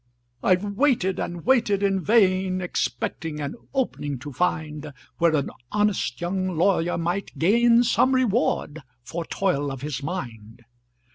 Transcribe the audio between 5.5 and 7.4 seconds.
honest young lawyer might